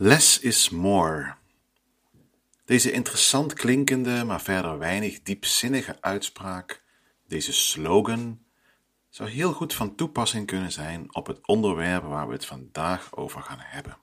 [0.00, 1.34] Less is more.
[2.64, 6.82] Deze interessant klinkende, maar verder weinig diepzinnige uitspraak,
[7.26, 8.40] deze slogan,
[9.08, 13.42] zou heel goed van toepassing kunnen zijn op het onderwerp waar we het vandaag over
[13.42, 13.98] gaan hebben.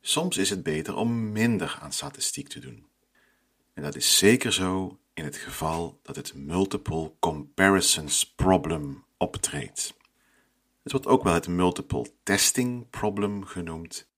[0.00, 2.86] Soms is het beter om minder aan statistiek te doen.
[3.74, 9.94] En dat is zeker zo in het geval dat het multiple comparisons problem optreedt.
[10.82, 14.12] Het wordt ook wel het multiple testing problem genoemd.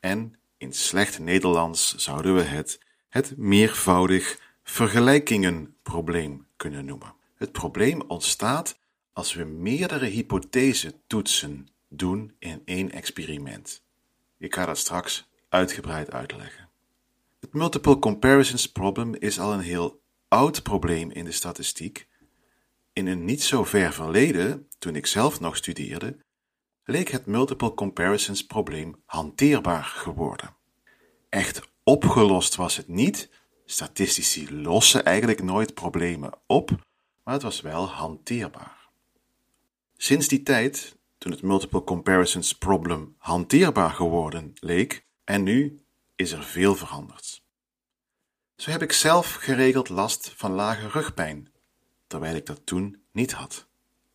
[0.00, 7.14] En in slecht Nederlands zouden we het het meervoudig vergelijkingenprobleem kunnen noemen.
[7.34, 8.78] Het probleem ontstaat
[9.12, 13.82] als we meerdere hypothese-toetsen doen in één experiment.
[14.38, 16.68] Ik ga dat straks uitgebreid uitleggen.
[17.40, 22.06] Het multiple comparisons problem is al een heel oud probleem in de statistiek.
[22.92, 26.16] In een niet zo ver verleden, toen ik zelf nog studeerde,
[26.90, 30.54] leek het multiple comparisons probleem hanteerbaar geworden.
[31.28, 33.28] Echt opgelost was het niet.
[33.64, 36.70] Statistici lossen eigenlijk nooit problemen op,
[37.24, 38.88] maar het was wel hanteerbaar.
[39.96, 45.80] Sinds die tijd, toen het multiple comparisons problem hanteerbaar geworden leek, en nu
[46.16, 47.42] is er veel veranderd.
[48.56, 51.52] Zo heb ik zelf geregeld last van lage rugpijn,
[52.06, 53.66] terwijl ik dat toen niet had.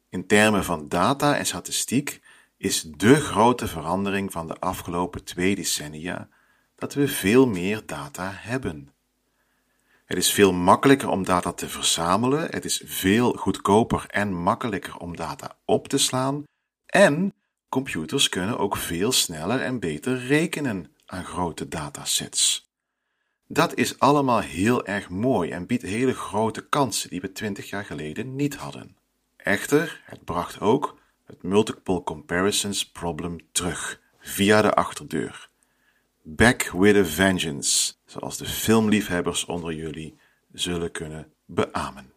[0.10, 2.22] In termen van data en statistiek
[2.64, 6.30] is de grote verandering van de afgelopen twee decennia
[6.76, 8.92] dat we veel meer data hebben.
[10.06, 15.16] Het is veel makkelijker om data te verzamelen, het is veel goedkoper en makkelijker om
[15.16, 16.44] data op te slaan
[16.86, 17.34] en
[17.70, 22.72] computers kunnen ook veel sneller en beter rekenen aan grote datasets.
[23.48, 27.86] Dat is allemaal heel erg mooi en biedt hele grote kansen die we twintig jaar
[27.86, 28.98] geleden niet hadden.
[29.38, 35.50] Echter, het bracht ook het multiple comparisons problem terug via de achterdeur.
[36.22, 40.18] Back with a vengeance, zoals de filmliefhebbers onder jullie
[40.54, 42.12] zullen kunnen beamen.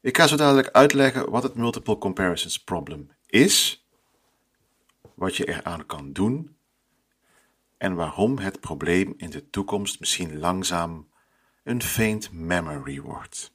[0.00, 3.86] Ik ga zo dadelijk uitleggen wat het multiple comparisons problem is,
[5.14, 6.56] wat je eraan kan doen
[7.78, 11.08] en waarom het probleem in de toekomst misschien langzaam
[11.64, 13.52] een faint memory wordt.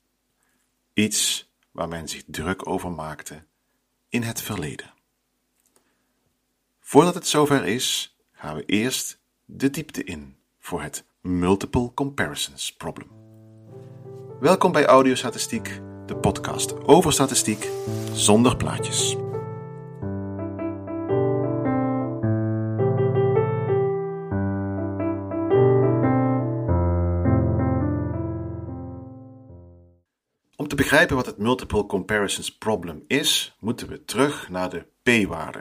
[0.94, 3.46] Iets waar men zich druk over maakte
[4.18, 4.94] in het verleden.
[6.80, 13.10] Voordat het zover is, gaan we eerst de diepte in voor het Multiple Comparisons Problem.
[14.40, 17.70] Welkom bij Audiostatistiek, de podcast over statistiek
[18.14, 19.27] zonder plaatjes.
[30.68, 35.60] Om te begrijpen wat het Multiple Comparisons Problem is, moeten we terug naar de p-waarde.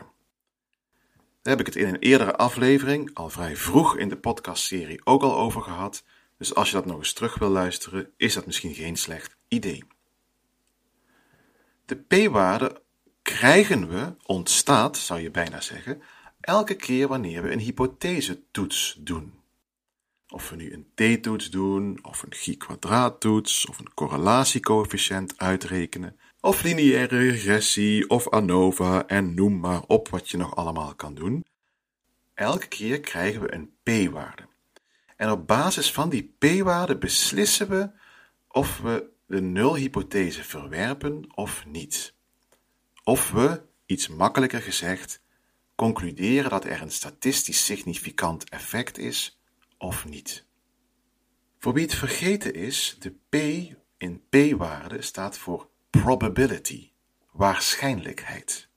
[1.43, 5.23] Daar heb ik het in een eerdere aflevering, al vrij vroeg in de podcastserie, ook
[5.23, 6.05] al over gehad.
[6.39, 9.85] Dus als je dat nog eens terug wil luisteren, is dat misschien geen slecht idee.
[11.85, 12.83] De p-waarde
[13.23, 16.03] krijgen we, ontstaat, zou je bijna zeggen,
[16.41, 19.35] elke keer wanneer we een hypothese-toets doen.
[20.29, 27.19] Of we nu een t-toets doen, of een chi-kwadraattoets, of een correlatiecoëfficiënt uitrekenen, of lineaire
[27.19, 31.45] regressie, of ANOVA en noem maar op wat je nog allemaal kan doen.
[32.35, 34.47] Elke keer krijgen we een p-waarde.
[35.17, 37.91] En op basis van die p-waarde beslissen we
[38.49, 42.15] of we de nulhypothese verwerpen of niet.
[43.05, 45.21] Of we, iets makkelijker gezegd,
[45.75, 49.36] concluderen dat er een statistisch significant effect is
[49.79, 50.45] of niet.
[51.59, 53.35] Voor wie het vergeten is, de p
[53.97, 56.91] in p-waarde staat voor probability,
[57.31, 58.69] waarschijnlijkheid.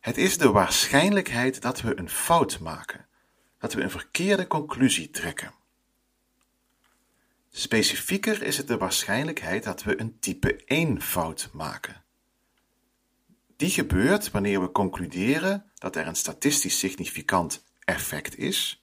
[0.00, 3.06] Het is de waarschijnlijkheid dat we een fout maken,
[3.58, 5.54] dat we een verkeerde conclusie trekken.
[7.50, 12.04] Specifieker is het de waarschijnlijkheid dat we een type 1 fout maken.
[13.56, 18.81] Die gebeurt wanneer we concluderen dat er een statistisch significant effect is.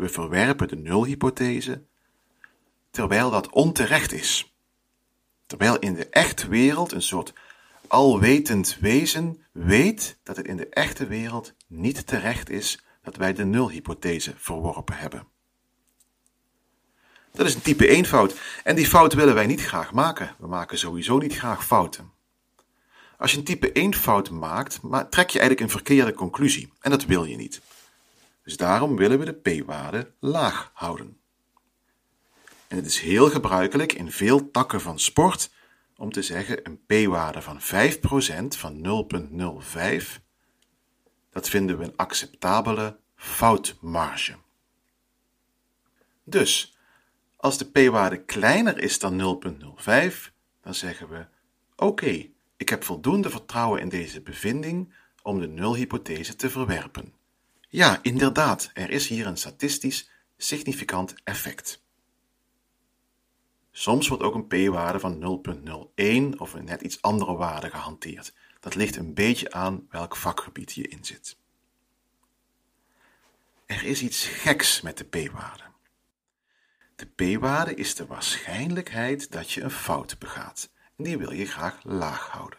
[0.00, 1.82] We verwerpen de nulhypothese,
[2.90, 4.54] terwijl dat onterecht is.
[5.46, 7.32] Terwijl in de echte wereld een soort
[7.86, 13.44] alwetend wezen weet dat het in de echte wereld niet terecht is dat wij de
[13.44, 15.26] nulhypothese verworpen hebben.
[17.32, 20.34] Dat is een type 1 fout en die fout willen wij niet graag maken.
[20.38, 22.10] We maken sowieso niet graag fouten.
[23.18, 24.80] Als je een type 1 fout maakt,
[25.10, 27.60] trek je eigenlijk een verkeerde conclusie en dat wil je niet.
[28.50, 31.20] Dus daarom willen we de p-waarde laag houden.
[32.68, 35.50] En het is heel gebruikelijk in veel takken van sport
[35.96, 37.64] om te zeggen een p-waarde van 5%
[38.48, 39.06] van
[40.02, 40.20] 0,05,
[41.30, 44.36] dat vinden we een acceptabele foutmarge.
[46.24, 46.76] Dus,
[47.36, 49.40] als de p-waarde kleiner is dan
[49.84, 50.30] 0,05,
[50.60, 51.26] dan zeggen we:
[51.76, 52.26] Oké,
[52.56, 57.18] ik heb voldoende vertrouwen in deze bevinding om de nulhypothese te verwerpen.
[57.72, 61.82] Ja, inderdaad, er is hier een statistisch significant effect.
[63.70, 65.42] Soms wordt ook een p-waarde van
[66.34, 68.34] 0,01 of een net iets andere waarde gehanteerd.
[68.60, 71.36] Dat ligt een beetje aan welk vakgebied je in zit.
[73.66, 75.64] Er is iets geks met de p-waarde.
[76.96, 81.78] De p-waarde is de waarschijnlijkheid dat je een fout begaat en die wil je graag
[81.82, 82.58] laag houden.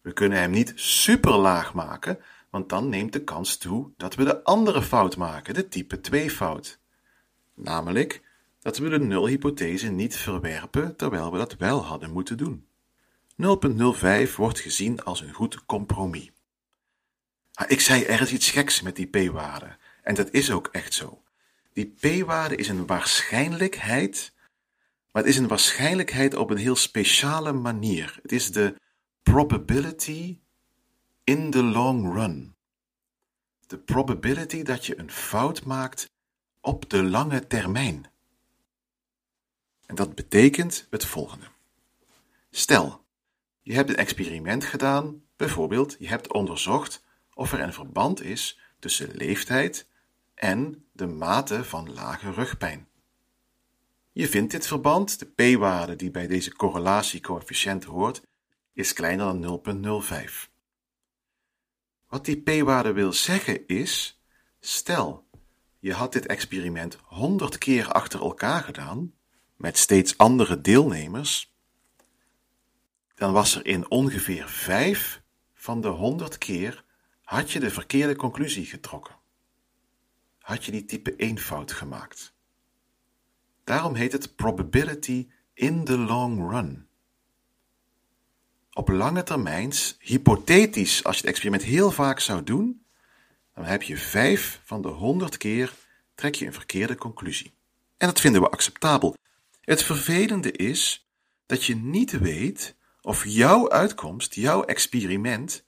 [0.00, 2.18] We kunnen hem niet super laag maken,
[2.50, 6.30] want dan neemt de kans toe dat we de andere fout maken, de type 2
[6.30, 6.78] fout.
[7.54, 8.22] Namelijk
[8.60, 12.66] dat we de nulhypothese niet verwerpen terwijl we dat wel hadden moeten doen.
[14.28, 16.30] 0.05 wordt gezien als een goed compromis.
[17.52, 20.94] Ah, ik zei er is iets geks met die p-waarde en dat is ook echt
[20.94, 21.22] zo.
[21.72, 24.32] Die p-waarde is een waarschijnlijkheid,
[25.12, 28.18] maar het is een waarschijnlijkheid op een heel speciale manier.
[28.22, 28.74] Het is de
[29.22, 30.39] probability
[31.24, 32.54] in the long run.
[33.66, 36.10] De probability dat je een fout maakt
[36.60, 38.10] op de lange termijn.
[39.86, 41.46] En dat betekent het volgende.
[42.50, 43.04] Stel,
[43.62, 49.10] je hebt een experiment gedaan, bijvoorbeeld je hebt onderzocht of er een verband is tussen
[49.14, 49.88] leeftijd
[50.34, 52.88] en de mate van lage rugpijn.
[54.12, 58.22] Je vindt dit verband, de p-waarde die bij deze correlatiecoëfficiënt hoort,
[58.72, 59.62] is kleiner dan
[60.04, 60.49] 0,05.
[62.10, 64.20] Wat die p-waarde wil zeggen is,
[64.60, 65.28] stel,
[65.78, 69.14] je had dit experiment 100 keer achter elkaar gedaan,
[69.56, 71.54] met steeds andere deelnemers,
[73.14, 75.22] dan was er in ongeveer 5
[75.54, 76.84] van de 100 keer
[77.22, 79.14] had je de verkeerde conclusie getrokken.
[80.38, 82.34] Had je die type 1 fout gemaakt.
[83.64, 86.88] Daarom heet het probability in the long run.
[88.80, 92.86] Op lange termijn, hypothetisch, als je het experiment heel vaak zou doen,
[93.54, 95.74] dan heb je 5 van de 100 keer
[96.14, 97.52] trek je een verkeerde conclusie.
[97.96, 99.16] En dat vinden we acceptabel.
[99.60, 101.08] Het vervelende is
[101.46, 105.64] dat je niet weet of jouw uitkomst, jouw experiment,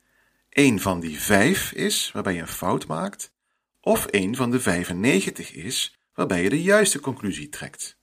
[0.51, 3.33] een van die vijf is waarbij je een fout maakt,
[3.81, 7.97] of een van de 95 is waarbij je de juiste conclusie trekt.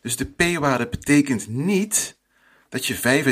[0.00, 2.17] Dus de p-waarde betekent niet
[2.68, 3.24] dat je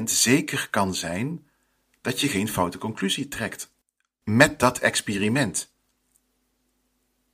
[0.00, 1.48] 95% zeker kan zijn
[2.00, 3.72] dat je geen foute conclusie trekt
[4.24, 5.72] met dat experiment.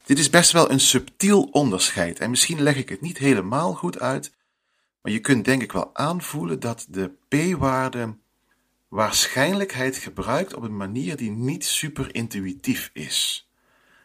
[0.04, 4.00] Dit is best wel een subtiel onderscheid en misschien leg ik het niet helemaal goed
[4.00, 4.32] uit,
[5.02, 8.16] maar je kunt denk ik wel aanvoelen dat de p-waarde
[8.88, 13.48] waarschijnlijkheid gebruikt op een manier die niet super intuïtief is.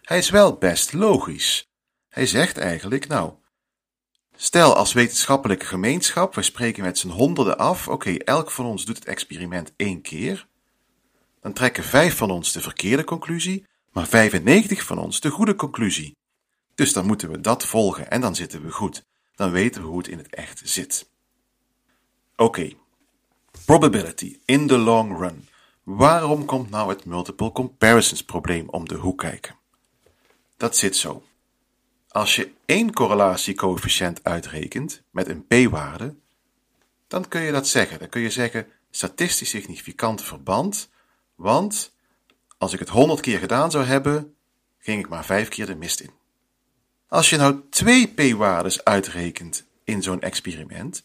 [0.02, 1.72] Hij is wel best logisch.
[2.10, 3.34] Hij zegt eigenlijk, nou,
[4.44, 8.96] stel als wetenschappelijke gemeenschap, we spreken met z'n honderden af, oké, elk van ons doet
[8.96, 10.48] het experiment één keer,
[11.42, 16.18] dan trekken vijf van ons de verkeerde conclusie, maar 95 van ons de goede conclusie.
[16.76, 19.04] Dus dan moeten we dat volgen en dan zitten we goed.
[19.36, 21.10] Dan weten we hoe het in het echt zit.
[22.36, 22.72] Oké,
[23.66, 25.48] Probability in the long run.
[25.84, 29.56] Waarom komt nou het multiple comparisons probleem om de hoek kijken?
[30.58, 31.24] Dat zit zo.
[32.12, 36.16] Als je één correlatiecoëfficiënt uitrekent met een p-waarde,
[37.08, 38.00] dan kun je dat zeggen.
[38.00, 40.90] Dan kun je zeggen statistisch significant verband,
[41.36, 41.94] want
[42.58, 44.36] als ik het 100 keer gedaan zou hebben,
[44.80, 46.12] ging ik maar 5 keer de mist in.
[47.08, 51.04] Als je nou twee p-waardes uitrekent in zo'n experiment,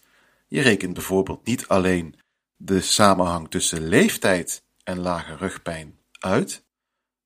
[0.48, 2.20] je rekent bijvoorbeeld niet alleen
[2.56, 6.62] de samenhang tussen leeftijd en lage rugpijn uit,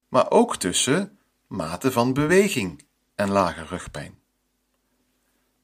[0.08, 2.88] maar ook tussen mate van beweging
[3.20, 4.18] en lage rugpijn.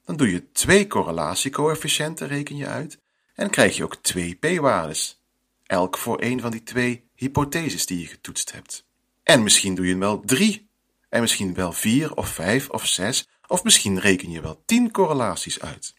[0.05, 2.99] Dan doe je twee correlatiecoëfficiënten reken je uit
[3.33, 5.21] en krijg je ook twee p-waardes,
[5.63, 8.85] elk voor een van die twee hypotheses die je getoetst hebt.
[9.23, 10.69] En misschien doe je wel drie,
[11.09, 15.59] en misschien wel vier of vijf of zes, of misschien reken je wel tien correlaties
[15.59, 15.93] uit.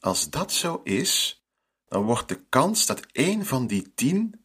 [0.00, 1.42] Als dat zo is,
[1.88, 4.44] dan wordt de kans dat één van die tien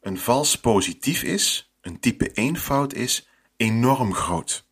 [0.00, 4.68] een vals positief is, een type 1 fout is, enorm groot.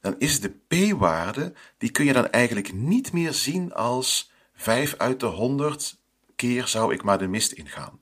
[0.00, 5.20] Dan is de p-waarde, die kun je dan eigenlijk niet meer zien als 5 uit
[5.20, 5.98] de 100
[6.36, 8.00] keer zou ik maar de mist ingaan.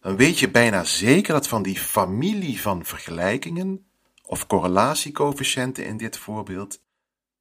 [0.00, 3.84] Dan weet je bijna zeker dat van die familie van vergelijkingen,
[4.22, 6.80] of correlatiecoëfficiënten in dit voorbeeld,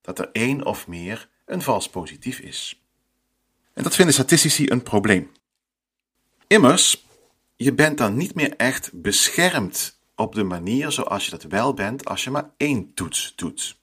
[0.01, 2.83] dat er één of meer een vals positief is.
[3.73, 5.31] En dat vinden statistici een probleem.
[6.47, 7.05] Immers,
[7.55, 12.05] je bent dan niet meer echt beschermd op de manier zoals je dat wel bent
[12.05, 13.79] als je maar één toets doet.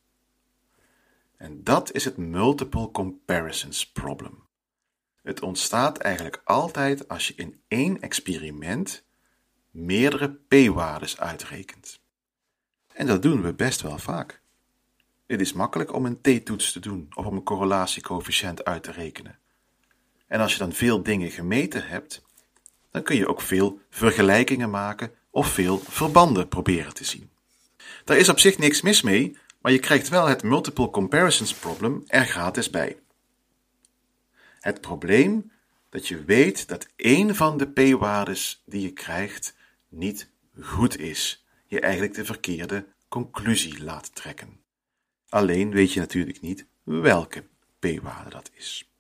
[1.37, 4.45] En dat is het multiple comparisons problem.
[5.23, 9.05] Het ontstaat eigenlijk altijd als je in één experiment
[9.71, 12.01] meerdere p-waardes uitrekent.
[12.93, 14.41] En dat doen we best wel vaak.
[15.27, 19.39] Het is makkelijk om een t-toets te doen of om een correlatiecoëfficiënt uit te rekenen.
[20.27, 22.23] En als je dan veel dingen gemeten hebt,
[22.91, 27.31] dan kun je ook veel vergelijkingen maken of veel verbanden proberen te zien.
[28.05, 32.05] Daar is op zich niks mis mee, maar je krijgt wel het multiple comparisons problem
[32.07, 32.99] er gratis bij.
[34.61, 35.53] Het probleem
[35.91, 39.55] dat je weet dat één van de p-waardes die je krijgt
[39.89, 44.61] niet goed is, je eigenlijk de verkeerde conclusie laat trekken.
[45.29, 47.45] Alleen weet je natuurlijk niet welke
[47.79, 48.91] p-waarde dat is.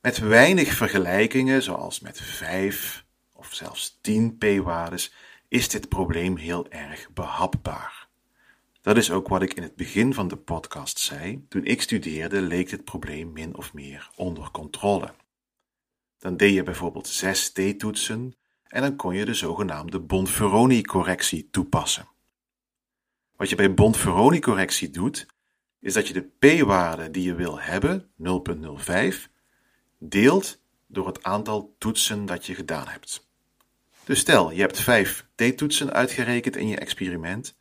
[0.00, 3.01] Met weinig vergelijkingen, zoals met 5
[3.42, 5.14] of zelfs 10 p-waardes,
[5.48, 8.08] is dit probleem heel erg behapbaar.
[8.80, 11.44] Dat is ook wat ik in het begin van de podcast zei.
[11.48, 15.14] Toen ik studeerde leek dit probleem min of meer onder controle.
[16.18, 22.08] Dan deed je bijvoorbeeld 6 t-toetsen en dan kon je de zogenaamde Bonferroni-correctie toepassen.
[23.36, 25.26] Wat je bij Bonferroni-correctie doet,
[25.80, 29.30] is dat je de p-waarde die je wil hebben, 0.05,
[29.98, 33.30] deelt door het aantal toetsen dat je gedaan hebt.
[34.04, 37.56] Dus stel, je hebt 5 t-toetsen uitgerekend in je experiment,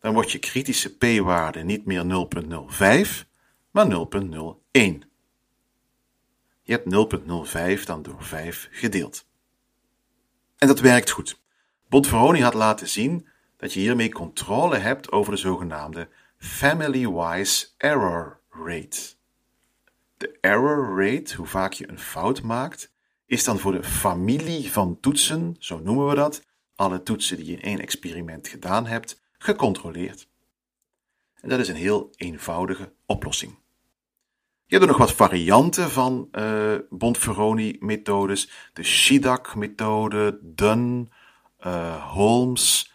[0.00, 2.28] dan wordt je kritische p-waarde niet meer
[3.12, 3.26] 0.05,
[3.70, 5.08] maar 0.01.
[6.62, 9.26] Je hebt 0.05 dan door 5 gedeeld.
[10.58, 11.40] En dat werkt goed.
[11.88, 19.14] Bonferroni had laten zien dat je hiermee controle hebt over de zogenaamde family-wise error rate.
[20.16, 22.92] De error rate, hoe vaak je een fout maakt,
[23.28, 27.52] is dan voor de familie van toetsen, zo noemen we dat, alle toetsen die je
[27.52, 30.28] in één experiment gedaan hebt, gecontroleerd.
[31.34, 33.58] En dat is een heel eenvoudige oplossing.
[34.66, 38.50] Je hebt er nog wat varianten van uh, Bonferroni-methodes.
[38.72, 41.12] De Shidak-methode, Dunn,
[41.66, 42.92] uh, Holmes.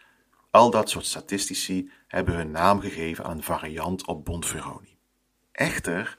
[0.51, 4.97] Al dat soort statistici hebben hun naam gegeven aan variant op Bonferroni.
[5.51, 6.17] Echter,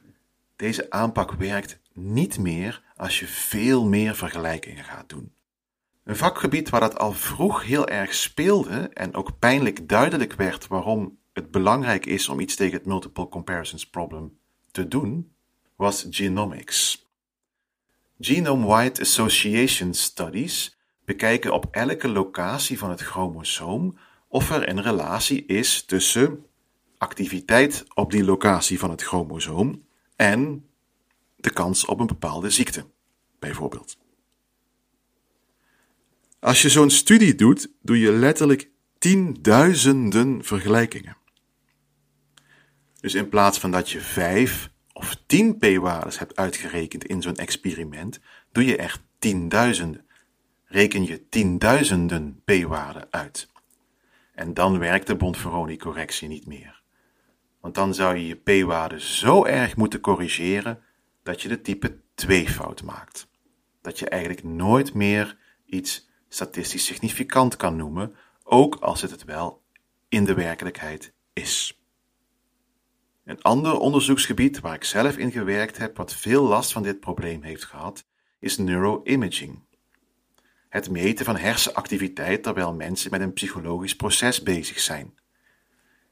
[0.56, 5.34] deze aanpak werkt niet meer als je veel meer vergelijkingen gaat doen.
[6.04, 11.18] Een vakgebied waar dat al vroeg heel erg speelde en ook pijnlijk duidelijk werd waarom
[11.32, 14.38] het belangrijk is om iets tegen het multiple comparisons problem
[14.70, 15.34] te doen,
[15.76, 17.08] was genomics.
[18.18, 23.98] Genome-wide association studies bekijken op elke locatie van het chromosoom
[24.28, 26.46] of er een relatie is tussen
[26.98, 29.86] activiteit op die locatie van het chromosoom
[30.16, 30.68] en
[31.44, 32.86] de kans op een bepaalde ziekte,
[33.38, 33.96] bijvoorbeeld.
[36.38, 41.16] Als je zo'n studie doet, doe je letterlijk tienduizenden vergelijkingen.
[43.00, 48.20] Dus in plaats van dat je vijf of tien p-waardes hebt uitgerekend in zo'n experiment,
[48.52, 50.06] doe je echt tienduizenden.
[50.64, 53.48] Reken je tienduizenden p-waarden uit.
[54.34, 56.82] En dan werkt de Bonferroni-correctie niet meer.
[57.60, 60.82] Want dan zou je je p-waarde zo erg moeten corrigeren
[61.24, 63.28] dat je de type 2 fout maakt.
[63.80, 69.62] Dat je eigenlijk nooit meer iets statistisch significant kan noemen, ook als het het wel
[70.08, 71.78] in de werkelijkheid is.
[73.24, 77.42] Een ander onderzoeksgebied waar ik zelf in gewerkt heb, wat veel last van dit probleem
[77.42, 78.06] heeft gehad,
[78.38, 79.62] is neuroimaging.
[80.68, 85.14] Het meten van hersenactiviteit terwijl mensen met een psychologisch proces bezig zijn.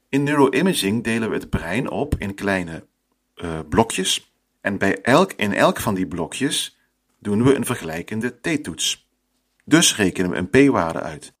[0.09, 2.87] In neuroimaging delen we het brein op in kleine
[3.35, 4.32] uh, blokjes
[4.63, 6.77] en bij elk, in elk van die blokjes
[7.19, 9.09] doen we een vergelijkende t-toets.
[9.65, 11.33] Dus rekenen we een p-waarde uit.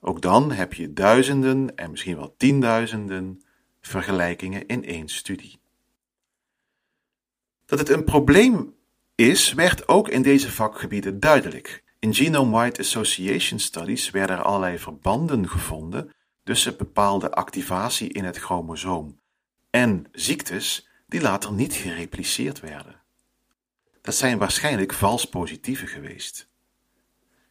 [0.00, 3.42] Ook dan heb je duizenden en misschien wel tienduizenden
[3.80, 5.60] vergelijkingen in één studie.
[7.66, 8.74] Dat het een probleem
[9.14, 11.84] is, werd ook in deze vakgebieden duidelijk.
[11.98, 16.12] In genome-wide association studies werden er allerlei verbanden gevonden
[16.44, 19.20] tussen bepaalde activatie in het chromosoom
[19.70, 23.00] en ziektes die later niet gerepliceerd werden.
[24.02, 26.48] Dat zijn waarschijnlijk vals positieven geweest.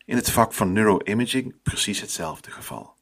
[0.05, 2.95] In het vak van neuroimaging precies hetzelfde geval.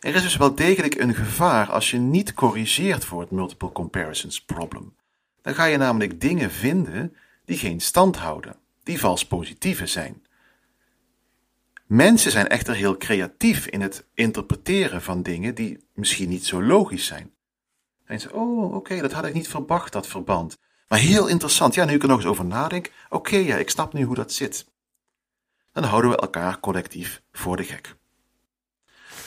[0.00, 4.44] Er is dus wel degelijk een gevaar als je niet corrigeert voor het multiple comparisons
[4.44, 4.96] problem.
[5.42, 10.26] Dan ga je namelijk dingen vinden die geen stand houden, die vals positieve zijn.
[11.86, 17.06] Mensen zijn echter heel creatief in het interpreteren van dingen die misschien niet zo logisch
[17.06, 17.32] zijn.
[18.04, 20.58] En ze, oh, oké, dat had ik niet verwacht, dat verband.
[20.88, 23.92] Maar heel interessant, ja, nu ik er nog eens over nadenk, oké, ja, ik snap
[23.92, 24.66] nu hoe dat zit.
[25.72, 27.96] dan houden we elkaar collectief voor de gek.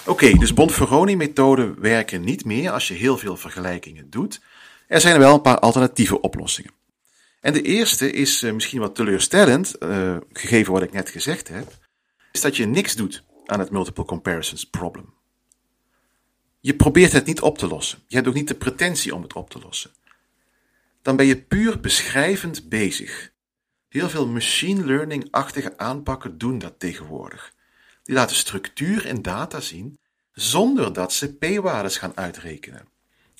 [0.05, 4.41] Oké, dus Bonferroni-methoden werken niet meer als je heel veel vergelijkingen doet.
[4.87, 6.71] Er zijn wel een paar alternatieve oplossingen.
[7.39, 11.67] En de eerste is uh, misschien wat teleurstellend, uh, gegeven wat ik net gezegd heb,
[12.31, 15.16] is dat je niks doet aan het multiple comparisons problem.
[16.59, 17.99] Je probeert het niet op te lossen.
[18.07, 19.91] Je hebt ook niet de pretentie om het op te lossen.
[21.01, 23.31] Dan ben je puur beschrijvend bezig.
[23.89, 27.53] Heel veel machine learning-achtige aanpakken doen dat tegenwoordig.
[28.03, 29.97] Die laten structuur in data zien
[30.31, 32.87] zonder dat ze p-waardes gaan uitrekenen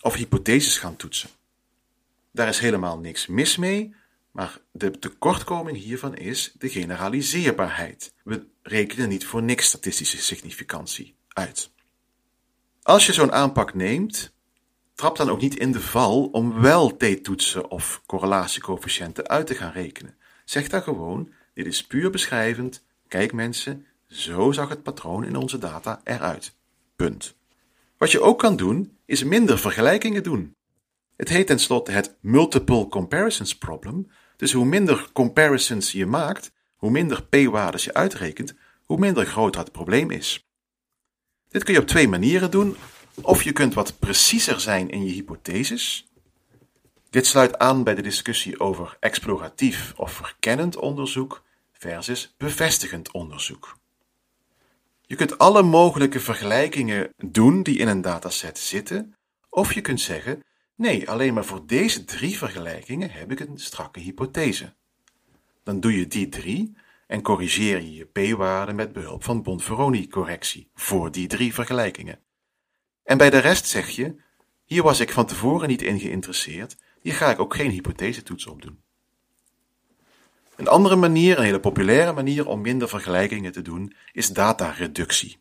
[0.02, 1.30] of hypotheses gaan toetsen.
[2.32, 3.96] Daar is helemaal niks mis mee,
[4.32, 8.14] maar de tekortkoming hiervan is de generaliseerbaarheid.
[8.24, 11.70] We rekenen niet voor niks statistische significantie uit.
[12.88, 14.34] Als je zo'n aanpak neemt,
[14.94, 19.72] trap dan ook niet in de val om wel t-toetsen of correlatiecoëfficiënten uit te gaan
[19.72, 20.18] rekenen.
[20.46, 22.84] Zeg dan gewoon: dit is puur beschrijvend.
[23.08, 26.56] Kijk mensen, zo zag het patroon in onze data eruit.
[26.96, 27.36] Punt.
[27.98, 30.56] Wat je ook kan doen, is minder vergelijkingen doen.
[31.16, 34.12] Het heet tenslotte het multiple comparisons problem.
[34.36, 39.72] Dus hoe minder comparisons je maakt, hoe minder p-waardes je uitrekent, hoe minder groot het
[39.72, 40.47] probleem is.
[41.50, 42.76] Dit kun je op twee manieren doen.
[43.22, 46.08] Of je kunt wat preciezer zijn in je hypotheses.
[47.10, 53.78] Dit sluit aan bij de discussie over exploratief of verkennend onderzoek versus bevestigend onderzoek.
[55.02, 59.16] Je kunt alle mogelijke vergelijkingen doen die in een dataset zitten,
[59.50, 60.44] of je kunt zeggen:
[60.76, 64.74] nee, alleen maar voor deze drie vergelijkingen heb ik een strakke hypothese.
[65.64, 66.76] Dan doe je die drie
[67.08, 72.20] en corrigeer je je p-waarde met behulp van Bonferroni-correctie voor die drie vergelijkingen.
[73.04, 74.16] En bij de rest zeg je:
[74.66, 78.62] hier was ik van tevoren niet in geïnteresseerd, hier ga ik ook geen hypothesetoets op
[78.62, 78.82] doen.
[80.56, 85.38] Een andere manier, een hele populaire manier om minder vergelijkingen te doen, is datareductie.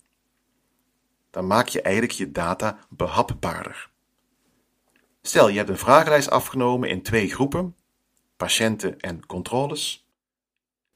[1.31, 3.91] Dan maak je eigenlijk je data behapbaarder.
[5.23, 7.77] Stel, je hebt een vragenlijst afgenomen in twee groepen,
[8.37, 10.06] patiënten en controles.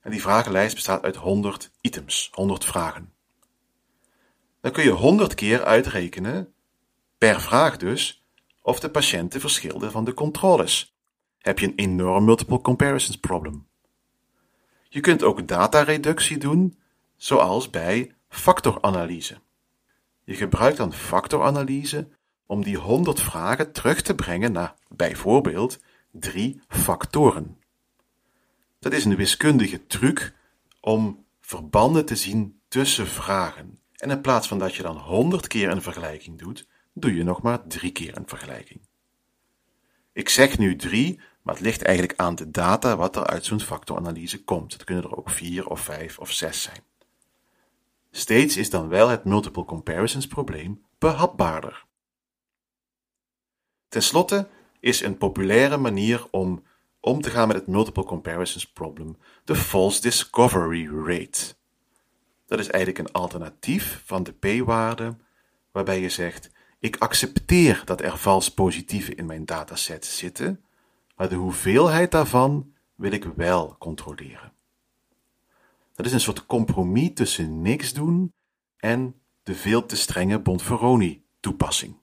[0.01, 3.13] En die vragenlijst bestaat uit 100 items, 100 vragen.
[4.61, 6.55] Dan kun je 100 keer uitrekenen,
[7.19, 8.25] per vraag dus,
[8.63, 10.95] of de patiënten verschilden van de controles.
[11.39, 13.69] Heb je een enorm multiple comparisons problem.
[14.89, 16.79] Je kunt ook datareductie doen,
[17.17, 19.41] zoals bij factoranalyse.
[20.25, 22.09] Je gebruikt dan factoranalyse
[22.47, 25.79] om die 100 vragen terug te brengen naar bijvoorbeeld
[26.11, 27.60] drie factoren.
[28.81, 30.35] Dat is een wiskundige truc
[30.81, 33.79] om verbanden te zien tussen vragen.
[33.97, 37.43] En in plaats van dat je dan 100 keer een vergelijking doet, doe je nog
[37.43, 38.81] maar drie keer een vergelijking.
[40.13, 43.61] Ik zeg nu drie, maar het ligt eigenlijk aan de data wat er uit zo'n
[43.61, 44.73] factoranalyse komt.
[44.73, 46.83] Het kunnen er ook vier of vijf of zes zijn.
[48.11, 51.85] Steeds is dan wel het multiple comparisons probleem behapbaarder.
[53.89, 56.63] Ten slotte is een populaire manier om
[57.01, 61.55] om te gaan met het multiple comparisons problem de false discovery rate.
[62.47, 65.17] Dat is eigenlijk een alternatief van de p-waarde
[65.73, 70.65] waarbij je zegt ik accepteer dat er vals positieven in mijn dataset zitten,
[71.17, 74.53] maar de hoeveelheid daarvan wil ik wel controleren.
[75.95, 78.33] Dat is een soort compromis tussen niks doen
[78.77, 81.99] en de veel te strenge Bonferroni-toepassing.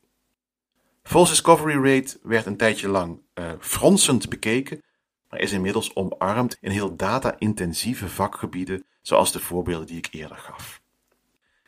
[1.03, 4.81] False discovery rate werd een tijdje lang uh, fronsend bekeken,
[5.29, 10.81] maar is inmiddels omarmd in heel data-intensieve vakgebieden, zoals de voorbeelden die ik eerder gaf.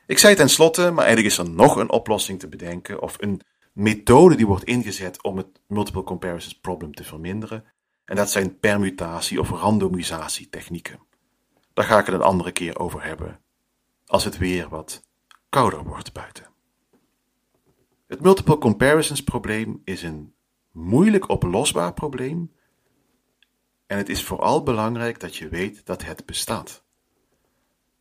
[0.05, 3.41] Ik zei tenslotte, maar eigenlijk is er nog een oplossing te bedenken, of een
[3.73, 7.63] methode die wordt ingezet om het multiple comparisons problem te verminderen.
[8.05, 10.99] En dat zijn permutatie- of randomisatietechnieken.
[11.73, 13.39] Daar ga ik het een andere keer over hebben,
[14.05, 15.03] als het weer wat
[15.49, 16.47] kouder wordt buiten.
[18.07, 20.33] Het multiple comparisons probleem is een
[20.71, 22.51] moeilijk oplosbaar probleem.
[23.89, 26.83] En het is vooral belangrijk dat je weet dat het bestaat.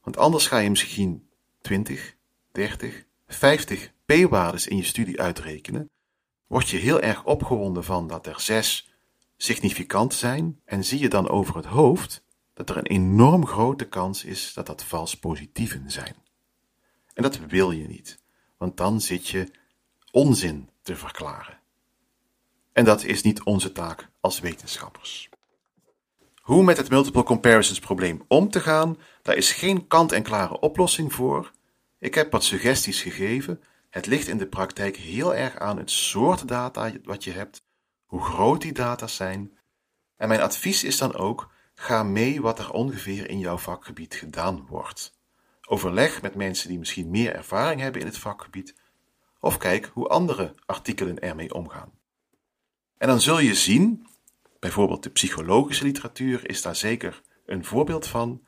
[0.03, 1.29] Want anders ga je misschien
[1.61, 2.17] 20,
[2.53, 5.91] 30, 50 p-waardes in je studie uitrekenen,
[6.47, 8.93] word je heel erg opgewonden van dat er zes
[9.37, 12.25] significant zijn en zie je dan over het hoofd
[12.55, 16.17] dat er een enorm grote kans is dat dat vals positieven zijn.
[17.15, 18.19] En dat wil je niet,
[18.57, 19.51] want dan zit je
[20.11, 21.59] onzin te verklaren.
[22.73, 25.29] En dat is niet onze taak als wetenschappers.
[26.49, 31.53] Hoe met het multiple comparisons probleem om te gaan, daar is geen kant-en-klare oplossing voor.
[31.99, 36.49] Ik heb wat suggesties gegeven het ligt in de praktijk heel erg aan het soort
[36.49, 37.63] data wat je hebt,
[38.07, 39.59] hoe groot die data zijn.
[40.17, 44.67] En mijn advies is dan ook: Ga mee wat er ongeveer in jouw vakgebied gedaan
[44.69, 45.19] wordt.
[45.67, 48.75] Overleg met mensen die misschien meer ervaring hebben in het vakgebied,
[49.41, 51.93] of kijk hoe andere artikelen ermee omgaan.
[52.99, 54.07] En dan zul je zien,
[54.59, 58.43] bijvoorbeeld de psychologische literatuur is daar zeker een voorbeeld van,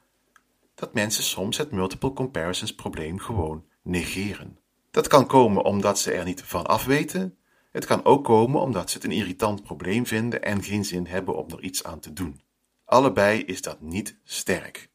[0.74, 4.58] dat mensen soms het multiple comparisons probleem gewoon negeren.
[4.90, 7.38] Dat kan komen omdat ze er niet van afweten.
[7.70, 11.36] Het kan ook komen omdat ze het een irritant probleem vinden en geen zin hebben
[11.36, 12.40] om er iets aan te doen.
[12.84, 14.90] Allebei is dat niet sterk.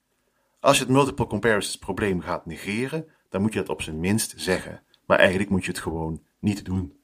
[0.59, 4.33] Als je het multiple comparisons probleem gaat negeren, dan moet je dat op zijn minst
[4.37, 4.83] zeggen.
[5.05, 6.99] Maar eigenlijk moet je het gewoon niet doen.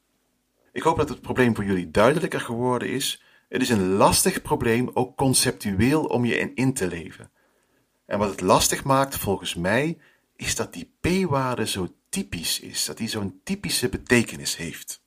[0.71, 3.23] Ik hoop dat het probleem voor jullie duidelijker geworden is.
[3.51, 7.31] Het is een lastig probleem, ook conceptueel, om je in te leven.
[8.05, 9.97] En wat het lastig maakt, volgens mij,
[10.35, 15.03] is dat die p-waarde zo typisch is, dat die zo'n typische betekenis heeft.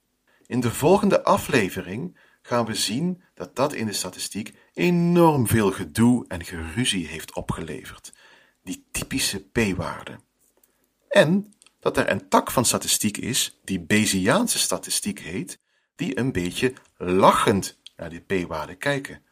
[0.47, 6.25] In de volgende aflevering gaan we zien dat dat in de statistiek enorm veel gedoe
[6.29, 8.13] en geruzie heeft opgeleverd,
[8.63, 10.19] die typische p-waarde.
[11.09, 15.59] En dat er een tak van statistiek is, die Bayesiaanse statistiek heet,
[15.97, 19.23] die een beetje lachend naar die p-waarde kijken.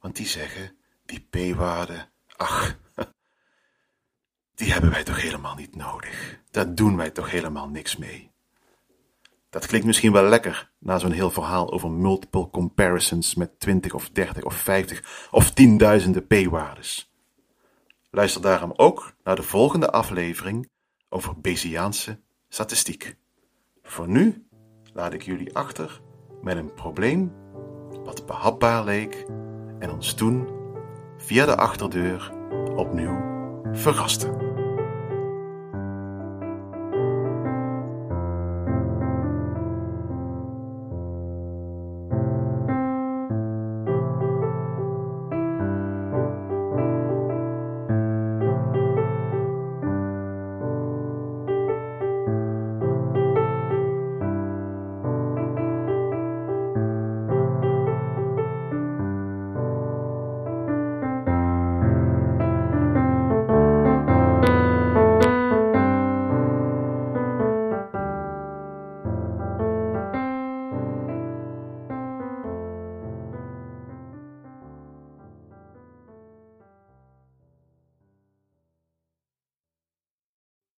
[0.00, 2.78] Want die zeggen, die p-waarde, ach,
[4.54, 6.40] die hebben wij toch helemaal niet nodig.
[6.50, 8.30] Daar doen wij toch helemaal niks mee.
[9.50, 14.10] Dat klinkt misschien wel lekker na zo'n heel verhaal over multiple comparisons met 20 of
[14.10, 17.12] 30 of 50 of tienduizenden p-waardes.
[18.10, 20.70] Luister daarom ook naar de volgende aflevering
[21.08, 23.16] over Bayesiaanse statistiek.
[23.82, 24.46] Voor nu
[24.92, 26.00] laat ik jullie achter
[26.42, 27.41] met een probleem
[28.04, 29.26] wat behapbaar leek
[29.78, 30.48] en ons toen
[31.16, 32.32] via de achterdeur
[32.76, 33.16] opnieuw
[33.72, 34.41] verraste.